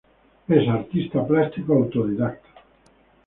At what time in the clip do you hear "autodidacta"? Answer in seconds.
1.73-2.47